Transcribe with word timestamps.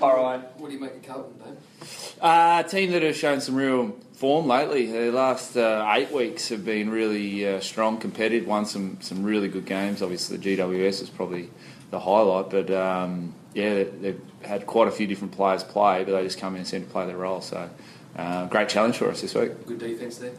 All 0.00 0.16
right. 0.16 0.40
What 0.58 0.68
do 0.68 0.74
you 0.74 0.80
make 0.80 0.94
of 0.94 1.02
Carlton, 1.02 1.38
Dave? 1.38 2.14
Uh, 2.20 2.62
a 2.64 2.68
team 2.68 2.92
that 2.92 3.02
has 3.02 3.16
shown 3.16 3.40
some 3.40 3.56
real 3.56 3.96
form 4.12 4.46
lately. 4.46 4.86
The 4.86 5.10
last 5.10 5.56
uh, 5.56 5.92
eight 5.96 6.12
weeks 6.12 6.48
have 6.50 6.64
been 6.64 6.90
really 6.90 7.48
uh, 7.48 7.60
strong, 7.60 7.98
competitive. 7.98 8.46
Won 8.46 8.64
some 8.64 8.98
some 9.00 9.24
really 9.24 9.48
good 9.48 9.66
games. 9.66 10.00
Obviously, 10.00 10.36
the 10.36 10.56
GWS 10.56 11.02
is 11.02 11.10
probably 11.10 11.50
the 11.90 11.98
highlight, 11.98 12.50
but 12.50 12.70
um, 12.70 13.34
yeah, 13.54 13.84
they've 14.00 14.20
had 14.42 14.66
quite 14.66 14.86
a 14.86 14.92
few 14.92 15.06
different 15.08 15.32
players 15.32 15.64
play, 15.64 16.04
but 16.04 16.12
they 16.12 16.22
just 16.22 16.38
come 16.38 16.54
in 16.54 16.60
and 16.60 16.68
seem 16.68 16.84
to 16.84 16.90
play 16.90 17.06
their 17.06 17.16
role. 17.16 17.40
So, 17.40 17.68
uh, 18.16 18.46
great 18.46 18.68
challenge 18.68 18.98
for 18.98 19.10
us 19.10 19.20
this 19.20 19.34
week. 19.34 19.66
Good 19.66 19.80
defence 19.80 20.18
there. 20.18 20.32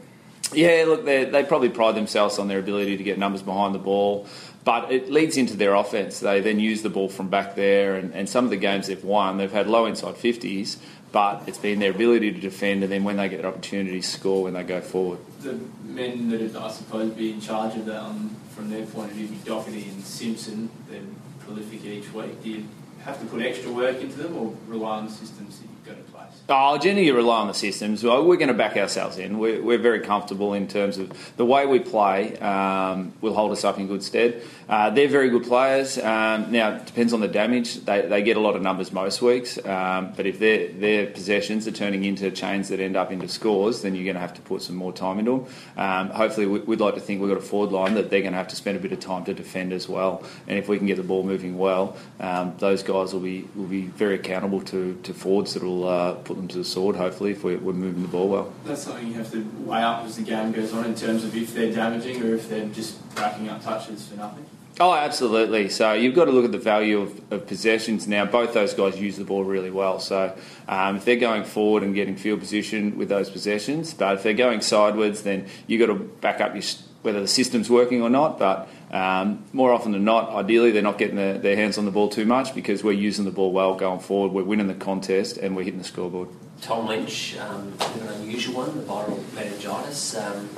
Yeah, 0.53 0.85
look, 0.87 1.05
they 1.05 1.43
probably 1.43 1.69
pride 1.69 1.95
themselves 1.95 2.39
on 2.39 2.47
their 2.47 2.59
ability 2.59 2.97
to 2.97 3.03
get 3.03 3.19
numbers 3.19 3.43
behind 3.43 3.75
the 3.75 3.79
ball, 3.79 4.27
but 4.69 4.91
it 4.91 5.09
leads 5.09 5.35
into 5.35 5.57
their 5.57 5.73
offense. 5.73 6.19
They 6.19 6.41
then 6.41 6.59
use 6.59 6.83
the 6.83 6.91
ball 6.91 7.09
from 7.09 7.27
back 7.27 7.55
there, 7.55 7.95
and, 7.95 8.13
and 8.13 8.29
some 8.29 8.43
of 8.43 8.51
the 8.51 8.55
games 8.55 8.85
they've 8.85 9.03
won, 9.03 9.37
they've 9.37 9.51
had 9.51 9.65
low 9.65 9.87
inside 9.87 10.13
50s, 10.13 10.77
but 11.11 11.41
it's 11.47 11.57
been 11.57 11.79
their 11.79 11.89
ability 11.89 12.31
to 12.33 12.39
defend, 12.39 12.83
and 12.83 12.91
then 12.91 13.03
when 13.03 13.17
they 13.17 13.27
get 13.29 13.41
their 13.41 13.49
opportunities, 13.49 14.07
score 14.07 14.43
when 14.43 14.53
they 14.53 14.61
go 14.61 14.79
forward. 14.79 15.17
The 15.41 15.59
men 15.83 16.29
that 16.29 16.55
I 16.55 16.69
suppose 16.69 17.11
be 17.13 17.31
in 17.31 17.41
charge 17.41 17.77
of 17.77 17.87
that, 17.87 17.99
um, 17.99 18.35
from 18.51 18.69
their 18.69 18.85
point 18.85 19.09
of 19.09 19.17
view, 19.17 19.29
Docherty 19.43 19.89
and 19.89 20.03
Simpson, 20.03 20.69
they're 20.87 21.01
prolific 21.39 21.83
each 21.83 22.13
week. 22.13 22.43
Do 22.43 22.51
you 22.51 22.65
have 22.99 23.19
to 23.21 23.25
put 23.25 23.41
extra 23.41 23.71
work 23.71 23.99
into 23.99 24.19
them, 24.19 24.37
or 24.37 24.53
rely 24.67 24.97
on 24.97 25.05
the 25.05 25.11
systems 25.11 25.57
that 25.57 25.65
you've 25.67 25.83
got 25.83 25.97
to 25.97 26.11
place? 26.11 26.18
Oh, 26.51 26.77
generally 26.79 27.05
you 27.05 27.15
rely 27.15 27.41
on 27.41 27.47
the 27.47 27.53
systems. 27.53 28.03
Well, 28.03 28.25
we're 28.25 28.37
going 28.37 28.47
to 28.47 28.55
back 28.55 28.75
ourselves 28.75 29.19
in. 29.19 29.37
We're, 29.37 29.61
we're 29.61 29.77
very 29.77 29.99
comfortable 29.99 30.53
in 30.53 30.67
terms 30.67 30.97
of 30.97 31.35
the 31.37 31.45
way 31.45 31.67
we 31.67 31.79
play 31.79 32.37
um, 32.37 33.13
will 33.21 33.35
hold 33.35 33.51
us 33.51 33.63
up 33.63 33.77
in 33.77 33.87
good 33.87 34.01
stead. 34.01 34.41
Uh, 34.67 34.89
they're 34.89 35.07
very 35.07 35.29
good 35.29 35.43
players. 35.43 35.97
Um, 35.97 36.51
now, 36.51 36.75
it 36.75 36.85
depends 36.85 37.13
on 37.13 37.21
the 37.21 37.27
damage. 37.27 37.75
They, 37.85 38.01
they 38.01 38.23
get 38.23 38.37
a 38.37 38.39
lot 38.39 38.55
of 38.55 38.61
numbers 38.61 38.91
most 38.91 39.21
weeks, 39.21 39.63
um, 39.65 40.13
but 40.15 40.25
if 40.25 40.39
their, 40.39 41.07
possessions 41.07 41.67
are 41.67 41.71
turning 41.71 42.03
into 42.03 42.29
chains 42.31 42.69
that 42.69 42.79
end 42.79 42.95
up 42.95 43.11
into 43.11 43.27
scores, 43.27 43.81
then 43.81 43.95
you're 43.95 44.05
going 44.05 44.15
to 44.15 44.21
have 44.21 44.33
to 44.33 44.41
put 44.41 44.61
some 44.61 44.75
more 44.75 44.91
time 44.93 45.19
into 45.19 45.31
them. 45.31 45.45
Um, 45.77 46.09
hopefully, 46.09 46.45
we, 46.45 46.59
would 46.59 46.81
like 46.81 46.95
to 46.95 46.99
think 46.99 47.21
we've 47.21 47.29
got 47.29 47.37
a 47.37 47.41
forward 47.41 47.71
line 47.71 47.93
that 47.95 48.09
they're 48.09 48.21
going 48.21 48.33
to 48.33 48.37
have 48.37 48.47
to 48.49 48.55
spend 48.55 48.77
a 48.77 48.79
bit 48.79 48.91
of 48.91 48.99
time 48.99 49.23
to 49.25 49.33
defend 49.33 49.71
as 49.71 49.87
well. 49.87 50.23
And 50.47 50.57
if 50.57 50.67
we 50.67 50.77
can 50.77 50.87
get 50.87 50.97
the 50.97 51.03
ball 51.03 51.23
moving 51.23 51.57
well, 51.57 51.97
um, 52.19 52.55
those 52.57 52.83
guys 52.83 53.13
will 53.13 53.21
be 53.21 53.47
will 53.55 53.65
be 53.65 53.81
very 53.81 54.15
accountable 54.15 54.61
to, 54.61 54.99
to 55.03 55.13
forwards 55.13 55.53
that 55.53 55.63
will 55.63 55.87
uh, 55.87 56.18
put 56.25 56.37
them 56.37 56.47
to 56.49 56.57
the 56.57 56.63
sword, 56.63 56.95
hopefully, 56.95 57.31
if 57.31 57.43
we're, 57.43 57.57
we're 57.57 57.73
moving 57.73 58.01
the 58.01 58.07
ball 58.07 58.29
well. 58.29 58.53
That's 58.65 58.83
something 58.83 59.07
you 59.07 59.13
have 59.13 59.31
to 59.31 59.43
weigh 59.65 59.81
up 59.81 60.05
as 60.05 60.17
the 60.17 60.23
game 60.23 60.51
goes 60.51 60.73
on 60.73 60.85
in 60.85 60.95
terms 60.95 61.23
of 61.23 61.35
if 61.35 61.53
they're 61.53 61.73
damaging 61.73 62.21
or 62.23 62.35
if 62.35 62.49
they're 62.49 62.67
just 62.67 62.97
racking 63.15 63.49
up 63.49 63.63
touches 63.63 64.07
for 64.07 64.15
nothing. 64.15 64.45
Oh, 64.81 64.93
absolutely. 64.93 65.67
So 65.67 65.91
you've 65.91 66.15
got 66.15 66.25
to 66.25 66.31
look 66.31 66.45
at 66.45 66.53
the 66.53 66.57
value 66.57 67.01
of, 67.01 67.33
of 67.33 67.47
possessions 67.47 68.07
now. 68.07 68.23
Both 68.23 68.53
those 68.53 68.73
guys 68.73 68.97
use 68.97 69.17
the 69.17 69.25
ball 69.25 69.43
really 69.43 69.71
well. 69.71 69.99
So 69.99 70.33
um, 70.69 70.95
if 70.95 71.03
they're 71.03 71.17
going 71.17 71.43
forward 71.43 71.83
and 71.83 71.93
getting 71.93 72.15
field 72.15 72.39
position 72.39 72.97
with 72.97 73.09
those 73.09 73.29
possessions, 73.29 73.93
but 73.93 74.15
if 74.15 74.23
they're 74.23 74.33
going 74.33 74.61
sideways, 74.61 75.23
then 75.23 75.47
you've 75.67 75.85
got 75.85 75.87
to 75.93 75.99
back 75.99 76.39
up 76.39 76.53
your, 76.53 76.63
whether 77.01 77.21
the 77.21 77.27
system's 77.27 77.69
working 77.69 78.01
or 78.01 78.09
not. 78.09 78.39
But 78.39 78.67
um, 78.91 79.43
more 79.53 79.71
often 79.71 79.91
than 79.91 80.03
not, 80.03 80.29
ideally, 80.29 80.71
they're 80.71 80.81
not 80.81 80.97
getting 80.97 81.15
their, 81.15 81.37
their 81.37 81.55
hands 81.55 81.77
on 81.77 81.85
the 81.85 81.91
ball 81.91 82.09
too 82.09 82.25
much 82.25 82.55
because 82.55 82.83
we're 82.83 82.91
using 82.91 83.25
the 83.25 83.31
ball 83.31 83.51
well 83.51 83.75
going 83.75 83.99
forward. 83.99 84.33
We're 84.33 84.43
winning 84.43 84.67
the 84.67 84.73
contest 84.73 85.37
and 85.37 85.55
we're 85.55 85.63
hitting 85.63 85.79
the 85.79 85.85
scoreboard. 85.85 86.29
Tom 86.61 86.87
Lynch, 86.87 87.37
um, 87.37 87.73
an 88.01 88.07
unusual 88.07 88.55
one, 88.55 88.75
the 88.75 88.83
viral 88.83 89.33
meningitis. 89.33 90.17
Um, 90.17 90.49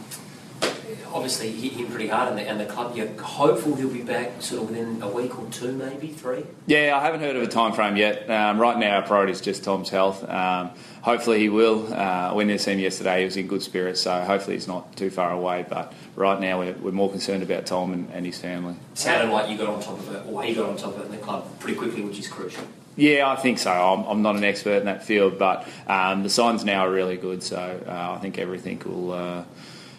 obviously 1.14 1.52
hit 1.52 1.73
him 1.73 1.88
pretty 1.88 2.08
hard, 2.08 2.30
and 2.30 2.38
the, 2.38 2.44
and 2.44 2.59
the 2.59 2.66
club. 2.66 2.95
You're 2.95 3.08
hopeful 3.22 3.76
he'll 3.76 3.90
be 3.90 4.02
back 4.02 4.42
sort 4.42 4.64
of 4.64 4.70
within 4.70 5.02
a 5.02 5.08
week 5.08 5.38
or 5.38 5.48
two, 5.50 5.72
maybe 5.72 6.08
three. 6.08 6.44
Yeah, 6.66 6.98
I 6.98 7.03
haven't 7.03 7.22
heard 7.22 7.36
of 7.36 7.44
a 7.44 7.48
time 7.48 7.73
frame 7.73 7.95
yet. 7.95 8.30
Um, 8.30 8.59
right 8.59 8.78
now, 8.78 8.98
our 8.98 9.02
priority 9.02 9.31
is 9.31 9.42
just 9.42 9.64
Tom's 9.64 9.90
health. 9.90 10.28
Um, 10.28 10.72
hopefully, 11.02 11.40
he 11.40 11.50
will. 11.50 11.94
Uh, 11.94 12.34
when 12.34 12.50
I 12.50 12.58
seen 12.58 12.76
him 12.76 12.81
yesterday, 12.81 13.20
he 13.20 13.26
was 13.26 13.38
in 13.38 13.48
good 13.48 13.64
spirits, 13.64 14.02
so 14.02 14.22
hopefully 14.22 14.56
he's 14.56 14.68
not 14.68 14.95
too 14.95 15.09
far 15.09 15.31
away. 15.31 15.66
But 15.68 15.94
right 16.16 16.40
now, 16.40 16.59
we're, 16.59 16.73
we're 16.73 16.91
more 16.91 17.09
concerned 17.09 17.44
about 17.44 17.66
Tom 17.66 17.94
and, 17.94 18.09
and 18.12 18.25
his 18.25 18.40
family. 18.40 18.75
Sounded 18.94 19.31
like 19.31 19.50
you 19.50 19.58
got 19.58 19.69
on 19.69 19.81
top 19.81 20.00
of 20.00 20.14
it, 20.14 20.25
or 20.28 20.44
he 20.44 20.53
got 20.53 20.69
on 20.69 20.78
top 20.78 20.96
of 20.96 21.02
it 21.02 21.06
in 21.08 21.12
the 21.12 21.18
club 21.18 21.47
pretty 21.59 21.78
quickly, 21.78 22.02
which 22.02 22.19
is 22.19 22.28
crucial. 22.28 22.64
Yeah, 22.97 23.30
I 23.30 23.38
think 23.38 23.58
so. 23.58 23.72
I'm, 23.72 24.03
I'm, 24.06 24.22
not 24.22 24.35
an 24.35 24.44
expert 24.44 24.80
in 24.80 24.85
that 24.85 25.06
field, 25.06 25.40
but 25.40 25.66
um, 25.88 26.24
the 26.24 26.30
signs 26.30 26.66
now 26.66 26.85
are 26.85 26.91
really 26.91 27.16
good. 27.16 27.41
So 27.41 27.58
uh, 27.88 28.16
I 28.16 28.19
think 28.19 28.38
everything 28.38 28.81
will 28.85 29.14
uh, 29.14 29.44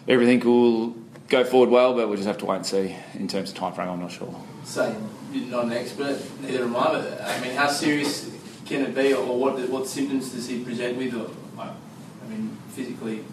everything 0.07 0.39
will 0.41 0.95
go 1.29 1.43
forward 1.43 1.69
well, 1.69 1.93
but 1.93 2.07
we'll 2.07 2.17
just 2.17 2.27
have 2.27 2.37
to 2.39 2.45
wait 2.45 2.57
and 2.57 2.65
see 2.65 2.95
in 3.15 3.27
terms 3.27 3.49
of 3.49 3.55
time 3.55 3.73
frame. 3.73 3.89
I'm 3.89 3.99
not 3.99 4.11
sure. 4.11 4.33
Same. 4.63 5.09
You're 5.31 5.49
not 5.49 5.65
an 5.65 5.73
expert, 5.73 6.19
neither 6.41 6.63
am 6.63 6.75
I. 6.75 6.91
But 6.93 7.21
I 7.21 7.39
mean, 7.41 7.55
how 7.55 7.67
serious 7.67 8.29
can 8.65 8.81
it 8.81 8.95
be, 8.95 9.13
or 9.13 9.37
what 9.37 9.57
what 9.69 9.87
symptoms 9.87 10.31
does 10.31 10.47
he 10.47 10.63
present 10.63 10.97
with? 10.97 11.15
Or, 11.15 11.29
I 11.59 12.29
mean, 12.29 12.55
physically, 12.69 13.23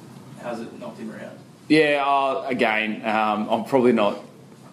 how's 0.43 0.61
it 0.61 0.79
knocked 0.79 0.99
him 0.99 1.11
around? 1.11 1.39
Yeah, 1.69 2.03
uh, 2.05 2.45
again, 2.49 3.07
um, 3.07 3.49
I'm 3.49 3.65
probably 3.65 3.93
not 3.93 4.19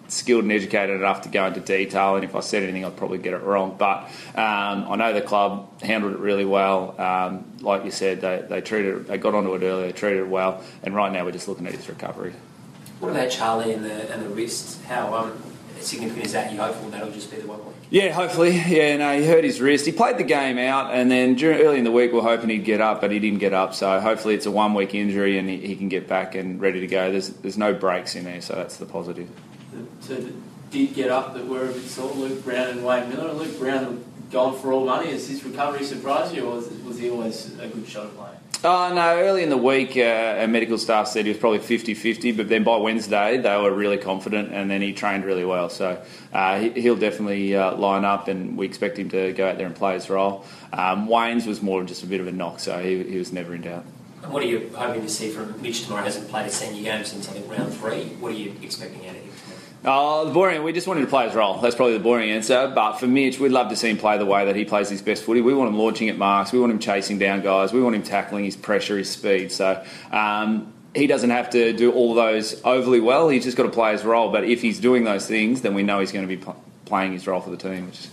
skilled 0.08 0.42
and 0.42 0.52
educated 0.52 0.96
enough 0.96 1.22
to 1.22 1.28
go 1.28 1.46
into 1.46 1.60
detail, 1.60 2.16
and 2.16 2.24
if 2.24 2.34
I 2.34 2.40
said 2.40 2.62
anything, 2.62 2.84
I'd 2.84 2.96
probably 2.96 3.18
get 3.18 3.34
it 3.34 3.42
wrong. 3.42 3.76
But 3.78 4.04
um, 4.34 4.86
I 4.88 4.96
know 4.96 5.12
the 5.12 5.22
club 5.22 5.80
handled 5.82 6.14
it 6.14 6.18
really 6.18 6.44
well. 6.44 7.00
Um, 7.00 7.44
like 7.60 7.84
you 7.84 7.90
said, 7.90 8.20
they, 8.20 8.44
they 8.48 8.60
treated 8.60 9.06
they 9.06 9.18
got 9.18 9.34
onto 9.34 9.54
it 9.54 9.62
earlier, 9.62 9.86
they 9.86 9.92
treated 9.92 10.20
it 10.20 10.28
well, 10.28 10.62
and 10.82 10.94
right 10.94 11.12
now 11.12 11.24
we're 11.24 11.32
just 11.32 11.48
looking 11.48 11.66
at 11.66 11.74
his 11.74 11.88
recovery. 11.88 12.32
What 13.00 13.10
about 13.10 13.30
Charlie 13.30 13.72
and 13.72 13.84
the 13.84 14.12
and 14.12 14.24
the 14.24 14.28
wrist? 14.30 14.82
How 14.84 15.14
um, 15.14 15.42
significant 15.80 16.26
is 16.26 16.32
that? 16.32 16.52
You 16.52 16.58
hopeful 16.58 16.90
that'll 16.90 17.12
just 17.12 17.30
be 17.30 17.36
the 17.38 17.46
one 17.46 17.64
week? 17.64 17.74
Yeah, 17.90 18.12
hopefully. 18.12 18.56
Yeah, 18.68 18.96
no, 18.96 19.18
he 19.18 19.26
hurt 19.26 19.44
his 19.44 19.60
wrist. 19.60 19.86
He 19.86 19.92
played 19.92 20.18
the 20.18 20.24
game 20.24 20.58
out, 20.58 20.92
and 20.92 21.10
then 21.10 21.36
during, 21.36 21.60
early 21.60 21.78
in 21.78 21.84
the 21.84 21.92
week, 21.92 22.12
we 22.12 22.18
are 22.18 22.22
hoping 22.22 22.50
he'd 22.50 22.64
get 22.64 22.80
up, 22.80 23.00
but 23.00 23.10
he 23.10 23.18
didn't 23.18 23.38
get 23.38 23.54
up. 23.54 23.74
So 23.74 24.00
hopefully, 24.00 24.34
it's 24.34 24.46
a 24.46 24.50
one 24.50 24.74
week 24.74 24.94
injury, 24.94 25.38
and 25.38 25.48
he, 25.48 25.58
he, 25.58 25.76
can 25.76 25.88
get 25.88 26.06
back 26.06 26.34
and 26.34 26.60
ready 26.60 26.80
to 26.80 26.86
go. 26.86 27.10
There's 27.10 27.28
there's 27.28 27.58
no 27.58 27.72
breaks 27.72 28.14
in 28.14 28.24
there, 28.24 28.40
so 28.40 28.54
that's 28.54 28.76
the 28.76 28.86
positive. 28.86 29.28
So 30.00 30.24
did 30.70 30.94
get 30.94 31.10
up 31.10 31.34
that 31.34 31.46
were 31.46 31.68
a 31.68 31.72
bit 31.72 31.84
sore, 31.84 32.12
Luke 32.12 32.44
Brown 32.44 32.68
and 32.68 32.84
Wayne 32.84 33.10
Milera. 33.10 33.34
Luke 33.34 33.58
Brown 33.58 34.04
gone 34.30 34.58
for 34.58 34.72
all 34.72 34.84
money. 34.84 35.10
Has 35.10 35.28
his 35.28 35.42
recovery 35.44 35.84
surprised 35.84 36.34
you, 36.34 36.46
or 36.46 36.56
was, 36.56 36.68
was 36.82 36.98
he 36.98 37.10
always 37.10 37.58
a 37.58 37.68
good 37.68 37.88
shot 37.88 38.06
at 38.06 38.16
playing? 38.16 38.36
Oh, 38.64 38.92
no, 38.92 39.16
early 39.20 39.44
in 39.44 39.50
the 39.50 39.56
week, 39.56 39.96
uh, 39.96 40.40
our 40.40 40.48
medical 40.48 40.78
staff 40.78 41.06
said 41.06 41.26
he 41.26 41.30
was 41.30 41.38
probably 41.38 41.60
50 41.60 41.94
50, 41.94 42.32
but 42.32 42.48
then 42.48 42.64
by 42.64 42.76
Wednesday, 42.76 43.36
they 43.38 43.56
were 43.56 43.72
really 43.72 43.98
confident 43.98 44.52
and 44.52 44.68
then 44.68 44.82
he 44.82 44.92
trained 44.92 45.24
really 45.24 45.44
well. 45.44 45.70
So 45.70 46.02
uh, 46.32 46.58
he, 46.58 46.90
will 46.90 46.96
definitely 46.96 47.54
uh, 47.54 47.76
line 47.76 48.04
up 48.04 48.26
and 48.26 48.58
we 48.58 48.66
expect 48.66 48.98
him 48.98 49.10
to 49.10 49.32
go 49.32 49.48
out 49.48 49.58
there 49.58 49.66
and 49.66 49.76
play 49.76 49.94
his 49.94 50.10
role. 50.10 50.44
Um, 50.72 51.06
Wayne's 51.06 51.46
was 51.46 51.62
more 51.62 51.84
just 51.84 52.02
a 52.02 52.06
bit 52.06 52.20
of 52.20 52.26
a 52.26 52.32
knock, 52.32 52.58
so 52.58 52.80
he, 52.80 53.04
he 53.04 53.16
was 53.16 53.32
never 53.32 53.54
in 53.54 53.62
doubt. 53.62 53.84
And 54.24 54.32
What 54.32 54.42
are 54.42 54.46
you 54.46 54.72
hoping 54.74 55.02
to 55.02 55.08
see 55.08 55.30
from 55.30 55.62
Mitch 55.62 55.84
tomorrow? 55.84 56.02
Hasn't 56.02 56.28
played 56.28 56.46
a 56.46 56.50
senior 56.50 56.82
game 56.82 57.04
since 57.04 57.28
I 57.28 57.34
think 57.34 57.48
round 57.48 57.72
three. 57.72 58.06
What 58.18 58.32
are 58.32 58.36
you 58.36 58.56
expecting 58.60 59.08
out 59.08 59.14
of 59.14 59.22
him? 59.22 59.27
Oh, 59.84 60.24
the 60.24 60.32
boring. 60.32 60.62
We 60.64 60.72
just 60.72 60.86
wanted 60.86 61.02
to 61.02 61.06
play 61.06 61.26
his 61.26 61.34
role. 61.34 61.60
That's 61.60 61.76
probably 61.76 61.94
the 61.94 62.02
boring 62.02 62.30
answer. 62.30 62.70
But 62.74 62.94
for 62.94 63.06
Mitch, 63.06 63.38
we'd 63.38 63.52
love 63.52 63.68
to 63.68 63.76
see 63.76 63.90
him 63.90 63.96
play 63.96 64.18
the 64.18 64.26
way 64.26 64.44
that 64.46 64.56
he 64.56 64.64
plays 64.64 64.88
his 64.88 65.00
best 65.02 65.22
footy. 65.22 65.40
We 65.40 65.54
want 65.54 65.68
him 65.70 65.78
launching 65.78 66.08
at 66.08 66.18
marks. 66.18 66.52
We 66.52 66.58
want 66.58 66.72
him 66.72 66.78
chasing 66.80 67.18
down 67.18 67.42
guys. 67.42 67.72
We 67.72 67.80
want 67.80 67.94
him 67.94 68.02
tackling 68.02 68.44
his 68.44 68.56
pressure, 68.56 68.98
his 68.98 69.08
speed. 69.08 69.52
So 69.52 69.82
um, 70.10 70.72
he 70.94 71.06
doesn't 71.06 71.30
have 71.30 71.50
to 71.50 71.72
do 71.72 71.92
all 71.92 72.14
those 72.14 72.60
overly 72.64 73.00
well. 73.00 73.28
He's 73.28 73.44
just 73.44 73.56
got 73.56 73.64
to 73.64 73.70
play 73.70 73.92
his 73.92 74.04
role. 74.04 74.32
But 74.32 74.44
if 74.44 74.62
he's 74.62 74.80
doing 74.80 75.04
those 75.04 75.26
things, 75.26 75.62
then 75.62 75.74
we 75.74 75.84
know 75.84 76.00
he's 76.00 76.12
going 76.12 76.28
to 76.28 76.36
be 76.36 76.42
pl- 76.42 76.60
playing 76.84 77.12
his 77.12 77.26
role 77.26 77.40
for 77.40 77.50
the 77.50 77.56
team. 77.56 77.86
Which, 77.86 78.08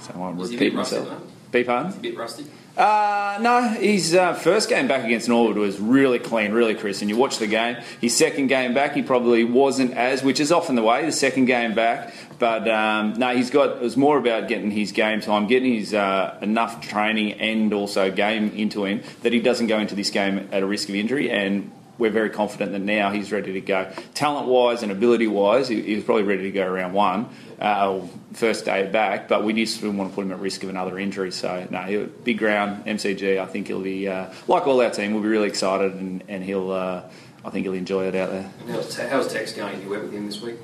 so 0.00 0.12
I 0.14 0.18
won't 0.18 0.40
repeat 0.40 0.74
myself. 0.74 1.08
Be 1.50 1.64
pardon? 1.64 1.92
a 1.92 1.96
bit 1.96 2.16
rusty. 2.16 2.46
Uh, 2.76 3.38
no, 3.40 3.60
his 3.70 4.14
uh, 4.14 4.34
first 4.34 4.68
game 4.68 4.86
back 4.86 5.04
against 5.04 5.28
Norwood 5.28 5.56
was 5.56 5.80
really 5.80 6.20
clean, 6.20 6.52
really 6.52 6.76
crisp. 6.76 7.00
And 7.02 7.10
you 7.10 7.16
watch 7.16 7.38
the 7.38 7.48
game. 7.48 7.76
His 8.00 8.16
second 8.16 8.46
game 8.46 8.72
back, 8.72 8.94
he 8.94 9.02
probably 9.02 9.42
wasn't 9.42 9.94
as, 9.94 10.22
which 10.22 10.38
is 10.38 10.52
often 10.52 10.76
the 10.76 10.82
way, 10.82 11.04
the 11.04 11.10
second 11.10 11.46
game 11.46 11.74
back. 11.74 12.14
But 12.38 12.68
um, 12.68 13.14
no, 13.14 13.34
he's 13.34 13.50
got. 13.50 13.78
It 13.78 13.82
was 13.82 13.96
more 13.96 14.16
about 14.16 14.46
getting 14.46 14.70
his 14.70 14.92
game 14.92 15.20
time, 15.20 15.48
getting 15.48 15.74
his 15.74 15.92
uh, 15.92 16.38
enough 16.40 16.80
training 16.80 17.32
and 17.40 17.72
also 17.74 18.12
game 18.12 18.50
into 18.50 18.84
him 18.84 19.02
that 19.22 19.32
he 19.32 19.40
doesn't 19.40 19.66
go 19.66 19.80
into 19.80 19.96
this 19.96 20.10
game 20.10 20.48
at 20.52 20.62
a 20.62 20.66
risk 20.66 20.88
of 20.88 20.94
injury. 20.94 21.32
And 21.32 21.72
we're 21.98 22.10
very 22.10 22.30
confident 22.30 22.72
that 22.72 22.80
now 22.80 23.10
he's 23.10 23.32
ready 23.32 23.52
to 23.52 23.60
go. 23.60 23.90
Talent 24.14 24.46
wise 24.46 24.82
and 24.82 24.92
ability 24.92 25.26
wise, 25.26 25.68
he, 25.68 25.82
he 25.82 25.94
was 25.96 26.04
probably 26.04 26.22
ready 26.22 26.42
to 26.42 26.50
go 26.50 26.66
around 26.66 26.92
one, 26.92 27.28
uh, 27.60 28.00
first 28.32 28.64
day 28.64 28.88
back, 28.88 29.28
but 29.28 29.44
we 29.44 29.52
just 29.52 29.80
didn't 29.80 29.96
want 29.96 30.10
to 30.10 30.14
put 30.14 30.24
him 30.24 30.32
at 30.32 30.38
risk 30.38 30.62
of 30.62 30.68
another 30.68 30.98
injury. 30.98 31.32
So, 31.32 31.66
no, 31.70 32.08
big 32.24 32.38
ground, 32.38 32.86
MCG, 32.86 33.38
I 33.38 33.46
think 33.46 33.66
he'll 33.66 33.82
be, 33.82 34.08
uh, 34.08 34.32
like 34.46 34.66
all 34.66 34.80
our 34.80 34.90
team, 34.90 35.12
we'll 35.12 35.22
be 35.22 35.28
really 35.28 35.48
excited 35.48 35.94
and, 35.94 36.22
and 36.28 36.44
he'll, 36.44 36.70
uh, 36.70 37.02
I 37.44 37.50
think 37.50 37.64
he'll 37.64 37.74
enjoy 37.74 38.06
it 38.06 38.14
out 38.14 38.30
there. 38.30 38.50
How's, 38.68 38.96
how's 38.96 39.32
Tex 39.32 39.52
going? 39.52 39.82
You 39.82 39.88
work 39.88 40.02
with 40.02 40.12
him 40.12 40.26
this 40.26 40.40
week? 40.40 40.56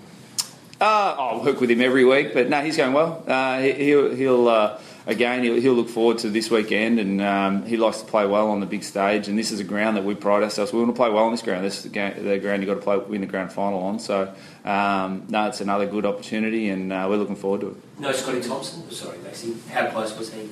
Uh, 0.85 1.17
I'll 1.19 1.43
work 1.43 1.63
with 1.63 1.71
him 1.71 1.81
every 1.81 2.05
week, 2.05 2.35
but 2.35 2.51
no, 2.51 2.61
he's 2.63 2.77
going 2.77 2.93
well. 2.93 3.25
Uh, 3.27 3.59
he, 3.59 3.95
will 3.95 4.15
he'll 4.15 4.49
uh, 4.51 4.79
again 5.07 5.43
he'll, 5.43 5.59
he'll, 5.59 5.73
look 5.73 5.89
forward 5.89 6.19
to 6.19 6.29
this 6.29 6.51
weekend, 6.51 7.01
and 7.01 7.23
um, 7.23 7.65
he 7.65 7.79
likes 7.79 8.03
to 8.03 8.05
play 8.05 8.27
well 8.27 8.51
on 8.51 8.61
the 8.61 8.67
big 8.67 8.85
stage. 8.85 9.27
And 9.27 9.39
this 9.39 9.51
is 9.51 9.61
a 9.61 9.65
ground 9.65 9.97
that 9.97 10.05
we 10.05 10.15
pride 10.15 10.43
ourselves. 10.43 10.75
We 10.75 10.81
want 10.81 10.95
to 10.95 10.97
play 10.97 11.09
well 11.09 11.25
on 11.25 11.33
this 11.33 11.41
ground. 11.41 11.65
This 11.65 11.79
is 11.79 11.85
the, 11.85 11.89
game, 11.89 12.23
the 12.23 12.39
ground 12.39 12.63
you've 12.63 12.69
got 12.69 12.75
to 12.75 12.83
play 12.83 12.99
win 12.99 13.23
the 13.23 13.27
grand 13.27 13.51
final 13.51 13.79
on. 13.79 13.99
So 13.99 14.31
um, 14.67 15.25
no, 15.31 15.49
it's 15.49 15.63
another 15.63 15.87
good 15.87 16.05
opportunity, 16.05 16.69
and 16.69 16.93
uh, 16.93 17.07
we're 17.09 17.17
looking 17.17 17.37
forward 17.37 17.63
to 17.63 17.69
it. 17.69 17.77
No, 17.99 18.13
Scotty 18.13 18.43
Thompson. 18.43 18.91
Sorry, 18.91 19.17
Maxie. 19.21 19.57
How 19.71 19.87
close 19.87 20.15
was 20.19 20.35
he? 20.35 20.51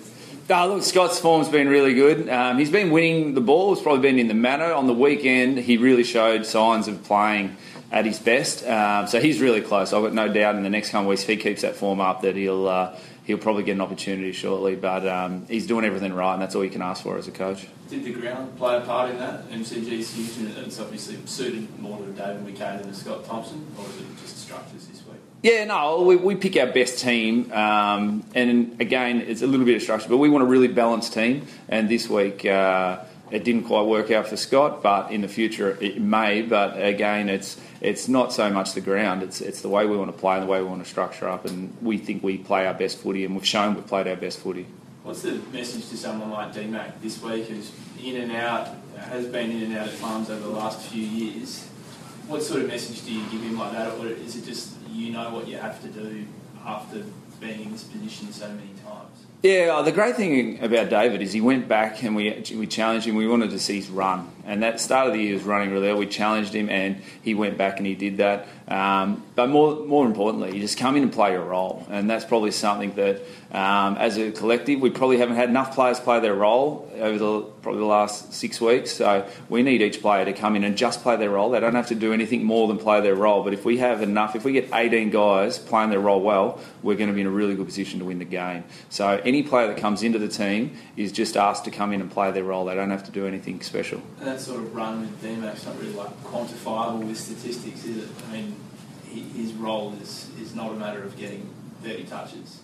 Oh, 0.48 0.74
look, 0.74 0.82
Scott's 0.82 1.20
form's 1.20 1.50
been 1.50 1.68
really 1.68 1.92
good. 1.92 2.30
Um, 2.30 2.58
he's 2.58 2.70
been 2.70 2.90
winning 2.90 3.34
the 3.34 3.42
ball. 3.42 3.74
He's 3.74 3.82
probably 3.82 4.00
been 4.00 4.18
in 4.18 4.28
the 4.28 4.34
manner. 4.34 4.72
On 4.72 4.86
the 4.86 4.94
weekend, 4.94 5.58
he 5.58 5.76
really 5.76 6.04
showed 6.04 6.46
signs 6.46 6.88
of 6.88 7.04
playing 7.04 7.56
at 7.92 8.06
his 8.06 8.18
best. 8.18 8.66
Um, 8.66 9.06
so 9.06 9.20
he's 9.20 9.40
really 9.40 9.60
close. 9.60 9.92
I've 9.92 10.02
got 10.02 10.14
no 10.14 10.32
doubt 10.32 10.56
in 10.56 10.62
the 10.62 10.70
next 10.70 10.90
couple 10.90 11.02
of 11.02 11.10
weeks, 11.10 11.22
if 11.22 11.28
he 11.28 11.36
keeps 11.36 11.60
that 11.62 11.76
form 11.76 12.00
up, 12.00 12.22
that 12.22 12.34
he'll 12.34 12.66
uh, 12.66 12.96
he'll 13.24 13.38
probably 13.38 13.62
get 13.62 13.72
an 13.72 13.82
opportunity 13.82 14.32
shortly. 14.32 14.74
But 14.74 15.06
um, 15.06 15.46
he's 15.46 15.66
doing 15.66 15.84
everything 15.84 16.14
right, 16.14 16.32
and 16.32 16.42
that's 16.42 16.56
all 16.56 16.64
you 16.64 16.70
can 16.70 16.82
ask 16.82 17.02
for 17.02 17.18
as 17.18 17.28
a 17.28 17.30
coach. 17.30 17.68
Did 17.90 18.04
the 18.04 18.14
ground 18.14 18.56
play 18.56 18.78
a 18.78 18.80
part 18.80 19.10
in 19.10 19.18
that? 19.18 19.48
MCG's 19.50 20.14
huge, 20.14 20.36
and 20.38 20.66
it's 20.66 20.80
obviously 20.80 21.18
suited 21.26 21.78
more 21.78 21.98
to 21.98 22.06
David 22.12 22.44
Mackay 22.46 22.78
than 22.78 22.88
to 22.88 22.94
Scott 22.94 23.26
Thompson, 23.26 23.66
or 23.78 23.84
is 23.84 23.98
it 23.98 24.06
just 24.22 24.38
structures 24.38 24.86
this 24.86 25.04
week? 25.06 25.18
Yeah, 25.42 25.64
no, 25.64 26.02
we, 26.02 26.16
we 26.16 26.34
pick 26.36 26.56
our 26.56 26.68
best 26.72 27.00
team, 27.00 27.52
um, 27.52 28.24
and 28.34 28.80
again, 28.80 29.20
it's 29.20 29.42
a 29.42 29.46
little 29.46 29.66
bit 29.66 29.76
of 29.76 29.82
structure, 29.82 30.08
but 30.08 30.16
we 30.16 30.30
want 30.30 30.44
a 30.44 30.46
really 30.46 30.68
balanced 30.68 31.12
team. 31.12 31.46
And 31.68 31.90
this 31.90 32.08
week, 32.08 32.46
uh, 32.46 33.00
it 33.32 33.44
didn't 33.44 33.64
quite 33.64 33.86
work 33.86 34.10
out 34.10 34.28
for 34.28 34.36
Scott, 34.36 34.82
but 34.82 35.10
in 35.10 35.22
the 35.22 35.28
future 35.28 35.78
it 35.80 36.00
may. 36.00 36.42
But 36.42 36.80
again, 36.80 37.30
it's 37.30 37.58
it's 37.80 38.06
not 38.06 38.32
so 38.32 38.50
much 38.50 38.74
the 38.74 38.82
ground; 38.82 39.22
it's 39.22 39.40
it's 39.40 39.62
the 39.62 39.70
way 39.70 39.86
we 39.86 39.96
want 39.96 40.12
to 40.12 40.18
play 40.18 40.34
and 40.34 40.42
the 40.42 40.46
way 40.46 40.60
we 40.60 40.68
want 40.68 40.84
to 40.84 40.88
structure 40.88 41.28
up. 41.28 41.46
And 41.46 41.74
we 41.80 41.96
think 41.96 42.22
we 42.22 42.36
play 42.36 42.66
our 42.66 42.74
best 42.74 42.98
footy, 42.98 43.24
and 43.24 43.34
we've 43.34 43.46
shown 43.46 43.74
we've 43.74 43.86
played 43.86 44.06
our 44.06 44.16
best 44.16 44.38
footy. 44.38 44.66
What's 45.02 45.22
the 45.22 45.40
message 45.52 45.88
to 45.88 45.96
someone 45.96 46.30
like 46.30 46.54
DMAC 46.54 47.00
this 47.00 47.20
week, 47.22 47.46
who's 47.46 47.72
in 48.00 48.20
and 48.20 48.32
out, 48.32 48.68
has 48.98 49.26
been 49.26 49.50
in 49.50 49.62
and 49.64 49.76
out 49.78 49.88
at 49.88 49.94
farms 49.94 50.30
over 50.30 50.42
the 50.42 50.54
last 50.54 50.80
few 50.90 51.02
years? 51.02 51.66
What 52.28 52.42
sort 52.42 52.60
of 52.60 52.68
message 52.68 53.04
do 53.04 53.12
you 53.12 53.22
give 53.30 53.42
him 53.42 53.58
like 53.58 53.72
that, 53.72 53.98
or 53.98 54.06
is 54.08 54.36
it 54.36 54.44
just 54.44 54.74
you 54.90 55.10
know 55.10 55.30
what 55.30 55.48
you 55.48 55.56
have 55.56 55.80
to 55.82 55.88
do 55.88 56.26
after 56.64 57.02
being 57.42 57.64
in 57.64 57.72
this 57.72 57.84
position 57.84 58.32
so 58.32 58.48
many 58.48 58.70
times? 58.84 59.26
Yeah, 59.42 59.74
uh, 59.74 59.82
the 59.82 59.90
great 59.90 60.14
thing 60.14 60.62
about 60.62 60.88
David 60.88 61.20
is 61.20 61.32
he 61.32 61.40
went 61.40 61.66
back 61.66 62.04
and 62.04 62.14
we 62.14 62.44
we 62.54 62.68
challenged 62.68 63.08
him. 63.08 63.16
We 63.16 63.26
wanted 63.26 63.50
to 63.50 63.58
see 63.58 63.74
his 63.74 63.90
run, 63.90 64.30
and 64.46 64.62
that 64.62 64.78
start 64.78 65.08
of 65.08 65.14
the 65.14 65.20
year 65.20 65.34
was 65.34 65.42
running 65.42 65.72
really 65.72 65.88
well. 65.88 65.96
We 65.96 66.06
challenged 66.06 66.54
him, 66.54 66.70
and 66.70 67.02
he 67.22 67.34
went 67.34 67.58
back 67.58 67.78
and 67.78 67.86
he 67.86 67.96
did 67.96 68.18
that. 68.18 68.46
Um, 68.68 69.24
but 69.34 69.48
more 69.48 69.84
more 69.84 70.06
importantly, 70.06 70.54
you 70.54 70.60
just 70.60 70.78
come 70.78 70.94
in 70.94 71.02
and 71.02 71.12
play 71.12 71.32
your 71.32 71.42
role, 71.44 71.84
and 71.90 72.08
that's 72.08 72.24
probably 72.24 72.52
something 72.52 72.94
that, 72.94 73.20
um, 73.50 73.96
as 73.96 74.16
a 74.16 74.30
collective, 74.30 74.80
we 74.80 74.90
probably 74.90 75.18
haven't 75.18 75.34
had 75.34 75.48
enough 75.48 75.74
players 75.74 75.98
play 75.98 76.20
their 76.20 76.36
role 76.36 76.88
over 77.00 77.18
the 77.18 77.40
probably 77.62 77.80
the 77.80 77.86
last 77.86 78.32
six 78.32 78.60
weeks. 78.60 78.92
So 78.92 79.28
we 79.48 79.64
need 79.64 79.82
each 79.82 80.00
player 80.00 80.24
to 80.24 80.32
come 80.32 80.54
in 80.54 80.62
and 80.62 80.76
just 80.76 81.02
play 81.02 81.16
their 81.16 81.30
role. 81.30 81.50
They 81.50 81.58
don't 81.58 81.74
have 81.74 81.88
to 81.88 81.96
do 81.96 82.12
anything 82.12 82.44
more 82.44 82.68
than 82.68 82.78
play 82.78 83.00
their 83.00 83.16
role. 83.16 83.42
But 83.42 83.54
if 83.54 83.64
we 83.64 83.78
have 83.78 84.02
enough, 84.02 84.36
if 84.36 84.44
we 84.44 84.52
get 84.52 84.68
18 84.72 85.10
guys 85.10 85.58
playing 85.58 85.90
their 85.90 86.00
role 86.00 86.20
well, 86.20 86.60
we're 86.82 86.96
going 86.96 87.08
to 87.08 87.14
be 87.14 87.22
in 87.22 87.26
a 87.26 87.30
really 87.32 87.54
good 87.54 87.66
position 87.66 87.98
to 87.98 88.04
win 88.04 88.18
the 88.18 88.24
game. 88.24 88.64
So 88.88 89.20
any 89.24 89.42
player 89.42 89.66
that 89.68 89.76
comes 89.76 90.02
into 90.02 90.18
the 90.18 90.28
team 90.28 90.76
is 90.96 91.12
just 91.12 91.36
asked 91.36 91.64
to 91.64 91.70
come 91.70 91.92
in 91.92 92.00
and 92.00 92.10
play 92.10 92.30
their 92.30 92.44
role. 92.44 92.64
They 92.64 92.74
don't 92.74 92.90
have 92.90 93.04
to 93.04 93.10
do 93.10 93.26
anything 93.26 93.60
special. 93.62 94.02
And 94.18 94.28
that 94.28 94.40
sort 94.40 94.60
of 94.60 94.74
run 94.74 95.00
with 95.00 95.22
DMAC's 95.22 95.66
not 95.66 95.78
really 95.78 95.92
like 95.92 96.22
quantifiable 96.24 97.06
with 97.06 97.18
statistics, 97.18 97.84
is 97.84 98.04
it? 98.04 98.08
I 98.28 98.32
mean, 98.32 98.56
his 99.34 99.52
role 99.52 99.94
is, 100.00 100.30
is 100.40 100.54
not 100.54 100.72
a 100.72 100.74
matter 100.74 101.02
of 101.02 101.16
getting 101.16 101.48
30 101.82 102.04
touches. 102.04 102.60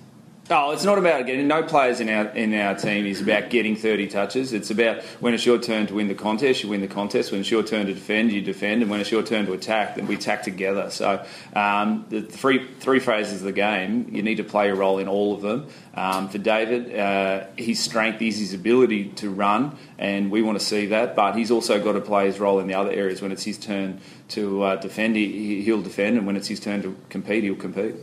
Oh, 0.51 0.71
it's 0.71 0.85
not 0.85 0.97
about 0.97 1.27
getting. 1.27 1.47
No 1.47 1.63
players 1.63 2.01
in 2.01 2.09
our 2.09 2.29
in 2.29 2.55
our 2.55 2.75
team 2.75 3.05
is 3.05 3.21
about 3.21 3.51
getting 3.51 3.77
30 3.77 4.07
touches. 4.07 4.55
It's 4.55 4.71
about 4.71 5.03
when 5.21 5.35
it's 5.35 5.45
your 5.45 5.59
turn 5.59 5.87
to 5.89 5.95
win 5.95 6.09
the 6.09 6.15
contest, 6.15 6.63
you 6.63 6.71
win 6.71 6.81
the 6.81 6.89
contest. 6.89 7.31
When 7.31 7.41
it's 7.41 7.51
your 7.51 7.63
turn 7.63 7.85
to 7.85 7.93
defend, 7.93 8.33
you 8.33 8.41
defend, 8.41 8.81
and 8.81 8.91
when 8.91 8.99
it's 9.01 9.11
your 9.11 9.23
turn 9.23 9.45
to 9.45 9.53
attack, 9.53 9.97
then 9.97 10.07
we 10.07 10.15
attack 10.15 10.45
together. 10.45 10.89
So 10.89 11.23
um, 11.55 12.07
the 12.09 12.23
three 12.23 12.67
three 12.81 12.99
phases 12.99 13.41
of 13.41 13.43
the 13.43 13.53
game, 13.53 14.09
you 14.11 14.23
need 14.23 14.37
to 14.37 14.45
play 14.45 14.71
a 14.71 14.75
role 14.75 14.99
in 14.99 15.07
all 15.07 15.35
of 15.35 15.43
them. 15.43 15.67
Um, 15.95 16.31
for 16.31 16.39
David, 16.39 16.99
uh, 16.99 17.45
his 17.59 17.79
strength 17.79 18.23
is 18.23 18.39
his 18.39 18.55
ability 18.55 19.11
to 19.17 19.29
run, 19.29 19.77
and 19.99 20.31
we 20.31 20.41
want 20.41 20.59
to 20.59 20.65
see 20.65 20.87
that. 20.87 21.15
But 21.15 21.37
he's 21.37 21.51
also 21.51 21.83
got 21.83 21.93
to 21.93 22.01
play 22.01 22.25
his 22.25 22.41
role 22.41 22.59
in 22.59 22.69
the 22.69 22.75
other 22.75 22.91
areas. 22.91 23.21
When 23.21 23.33
it's 23.33 23.45
his 23.45 23.59
turn 23.59 24.01
to 24.29 24.63
uh, 24.63 24.77
defend, 24.77 25.17
he, 25.17 25.61
he'll 25.61 25.83
defend, 25.83 26.17
and 26.17 26.27
when 26.27 26.37
it's 26.37 26.49
his 26.49 26.59
turn 26.59 26.81
to 26.85 26.97
compete, 27.11 27.45
he'll 27.45 27.55
compete. 27.55 27.97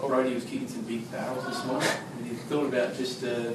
Already 0.00 0.34
was 0.34 0.44
kicking 0.44 0.68
some 0.68 0.82
big 0.82 1.10
barrels 1.10 1.46
this 1.46 1.64
morning. 1.64 1.88
Have 1.88 2.26
you 2.26 2.34
thought 2.34 2.66
about 2.66 2.96
just 2.96 3.24
uh, 3.24 3.52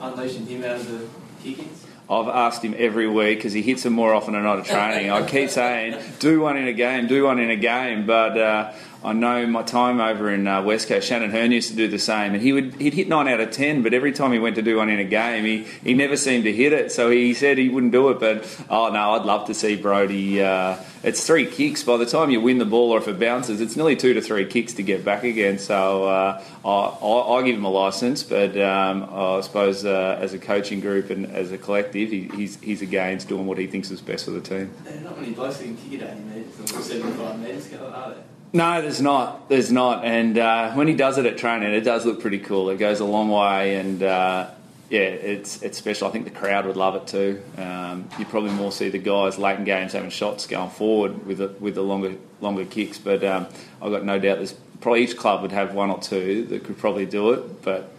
unleashing 0.00 0.46
him 0.46 0.62
out 0.62 0.76
of 0.76 0.86
the 0.86 1.06
kick-ins? 1.42 1.86
I've 2.10 2.28
asked 2.28 2.62
him 2.62 2.74
every 2.78 3.06
week 3.06 3.38
because 3.38 3.52
he 3.52 3.62
hits 3.62 3.82
them 3.82 3.94
more 3.94 4.14
often 4.14 4.34
than 4.34 4.42
not 4.42 4.58
at 4.58 4.66
training. 4.66 5.10
I 5.10 5.26
keep 5.26 5.50
saying, 5.50 6.00
do 6.18 6.40
one 6.40 6.56
in 6.56 6.66
a 6.66 6.72
game, 6.72 7.06
do 7.06 7.24
one 7.24 7.38
in 7.38 7.50
a 7.50 7.56
game. 7.56 8.06
But 8.06 8.38
uh, 8.38 8.72
I 9.04 9.12
know 9.12 9.46
my 9.46 9.62
time 9.62 10.00
over 10.00 10.28
in 10.28 10.48
uh, 10.48 10.60
West 10.62 10.88
Coast, 10.88 11.06
Shannon 11.06 11.30
Hurn 11.30 11.52
used 11.52 11.70
to 11.70 11.76
do 11.76 11.86
the 11.86 12.00
same, 12.00 12.34
and 12.34 12.42
he 12.42 12.52
would 12.52 12.74
he'd 12.74 12.94
hit 12.94 13.06
nine 13.08 13.28
out 13.28 13.38
of 13.38 13.52
ten. 13.52 13.82
But 13.82 13.94
every 13.94 14.10
time 14.10 14.32
he 14.32 14.40
went 14.40 14.56
to 14.56 14.62
do 14.62 14.78
one 14.78 14.88
in 14.88 14.98
a 14.98 15.04
game, 15.04 15.44
he, 15.44 15.62
he 15.84 15.94
never 15.94 16.16
seemed 16.16 16.44
to 16.44 16.52
hit 16.52 16.72
it. 16.72 16.90
So 16.90 17.08
he 17.08 17.32
said 17.32 17.58
he 17.58 17.68
wouldn't 17.68 17.92
do 17.92 18.10
it. 18.10 18.18
But 18.18 18.44
oh 18.68 18.90
no, 18.90 19.12
I'd 19.12 19.24
love 19.24 19.46
to 19.46 19.54
see 19.54 19.76
Brodie. 19.76 20.42
Uh, 20.42 20.78
it's 21.04 21.24
three 21.24 21.46
kicks. 21.46 21.84
By 21.84 21.96
the 21.96 22.06
time 22.06 22.30
you 22.30 22.40
win 22.40 22.58
the 22.58 22.64
ball 22.64 22.90
or 22.90 22.98
if 22.98 23.06
it 23.06 23.20
bounces, 23.20 23.60
it's 23.60 23.76
nearly 23.76 23.94
two 23.94 24.14
to 24.14 24.20
three 24.20 24.46
kicks 24.46 24.74
to 24.74 24.82
get 24.82 25.04
back 25.04 25.22
again. 25.22 25.60
So 25.60 26.04
uh, 26.04 26.42
I, 26.64 27.38
I, 27.38 27.42
give 27.44 27.54
him 27.54 27.64
a 27.64 27.70
license, 27.70 28.24
but 28.24 28.60
um, 28.60 29.08
I 29.12 29.40
suppose 29.42 29.84
uh, 29.84 30.18
as 30.20 30.34
a 30.34 30.40
coaching 30.40 30.80
group 30.80 31.10
and 31.10 31.26
as 31.26 31.52
a 31.52 31.58
collective, 31.58 32.10
he, 32.10 32.28
he's 32.34 32.60
he's 32.60 32.82
against 32.82 33.28
doing 33.28 33.46
what 33.46 33.58
he 33.58 33.68
thinks 33.68 33.92
is 33.92 34.00
best 34.00 34.24
for 34.24 34.32
the 34.32 34.40
team. 34.40 34.72
Not 35.04 35.20
many 35.20 35.34
blokes 35.34 35.62
can 35.62 35.76
kick 35.76 36.00
it 36.00 36.02
80 36.02 36.20
metres 36.22 36.72
or 36.74 36.82
75 36.82 37.40
metres, 37.40 37.72
are 37.74 38.10
there? 38.10 38.24
No, 38.52 38.80
there's 38.80 39.00
not. 39.00 39.48
There's 39.48 39.70
not. 39.70 40.04
And 40.04 40.38
uh, 40.38 40.72
when 40.72 40.88
he 40.88 40.94
does 40.94 41.18
it 41.18 41.26
at 41.26 41.36
training, 41.38 41.72
it 41.72 41.82
does 41.82 42.06
look 42.06 42.20
pretty 42.20 42.38
cool. 42.38 42.70
It 42.70 42.78
goes 42.78 43.00
a 43.00 43.04
long 43.04 43.28
way, 43.28 43.76
and 43.76 44.02
uh, 44.02 44.50
yeah, 44.88 45.00
it's 45.00 45.62
it's 45.62 45.76
special. 45.76 46.08
I 46.08 46.10
think 46.10 46.24
the 46.24 46.30
crowd 46.30 46.64
would 46.66 46.76
love 46.76 46.94
it 46.94 47.06
too. 47.06 47.42
Um, 47.58 48.08
you 48.18 48.24
probably 48.24 48.50
more 48.52 48.72
see 48.72 48.88
the 48.88 48.98
guys 48.98 49.38
late 49.38 49.58
in 49.58 49.64
games 49.64 49.92
having 49.92 50.10
shots 50.10 50.46
going 50.46 50.70
forward 50.70 51.26
with 51.26 51.38
the, 51.38 51.48
with 51.60 51.74
the 51.74 51.82
longer 51.82 52.14
longer 52.40 52.64
kicks. 52.64 52.98
But 52.98 53.22
um, 53.22 53.46
I've 53.82 53.92
got 53.92 54.04
no 54.04 54.18
doubt 54.18 54.38
there's 54.38 54.54
probably 54.80 55.02
each 55.02 55.16
club 55.16 55.42
would 55.42 55.52
have 55.52 55.74
one 55.74 55.90
or 55.90 56.00
two 56.00 56.44
that 56.46 56.64
could 56.64 56.78
probably 56.78 57.04
do 57.04 57.32
it. 57.32 57.62
But 57.62 57.92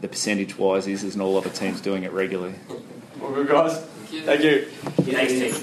the 0.00 0.08
percentage 0.08 0.58
wise 0.58 0.88
is 0.88 1.02
there's 1.02 1.16
not 1.16 1.24
a 1.24 1.28
lot 1.28 1.46
of 1.46 1.54
teams 1.54 1.80
doing 1.80 2.02
it 2.02 2.12
regularly. 2.12 2.54
Well, 3.20 3.32
good 3.32 3.48
guys. 3.48 3.80
Thank 3.80 4.42
you. 4.42 4.64
Thanks, 4.64 5.62